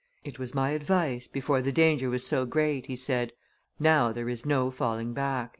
[0.23, 3.33] "It was my advice, before the danger was so great," he said;
[3.79, 5.49] "now there is no falling back."